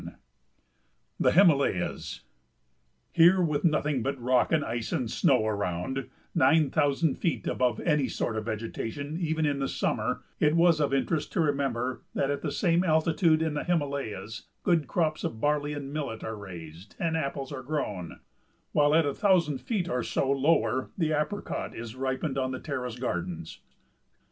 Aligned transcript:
][Sidenote: 0.03 0.19
The 1.19 1.31
Himalayas] 1.33 2.21
Here, 3.11 3.39
with 3.39 3.63
nothing 3.63 4.01
but 4.01 4.19
rock 4.19 4.51
and 4.51 4.65
ice 4.65 4.91
and 4.91 5.11
snow 5.11 5.45
around, 5.47 6.09
nine 6.33 6.71
thousand 6.71 7.19
feet 7.19 7.45
above 7.45 7.79
any 7.81 8.07
sort 8.07 8.35
of 8.35 8.45
vegetation 8.45 9.19
even 9.21 9.45
in 9.45 9.59
the 9.59 9.67
summer, 9.67 10.23
it 10.39 10.55
was 10.55 10.79
of 10.79 10.91
interest 10.91 11.31
to 11.33 11.39
remember 11.39 12.01
that 12.15 12.31
at 12.31 12.41
the 12.41 12.51
same 12.51 12.83
altitude 12.83 13.43
in 13.43 13.53
the 13.53 13.63
Himalayas 13.63 14.47
good 14.63 14.87
crops 14.87 15.23
of 15.23 15.39
barley 15.39 15.71
and 15.73 15.93
millet 15.93 16.23
are 16.23 16.35
raised 16.35 16.95
and 16.97 17.15
apples 17.15 17.51
are 17.51 17.61
grown, 17.61 18.21
while 18.71 18.95
at 18.95 19.05
a 19.05 19.13
thousand 19.13 19.59
feet 19.61 19.87
or 19.87 20.01
so 20.01 20.31
lower 20.31 20.89
the 20.97 21.11
apricot 21.11 21.75
is 21.75 21.95
ripened 21.95 22.39
on 22.39 22.49
the 22.49 22.59
terrace 22.59 22.95
gardens. 22.97 23.59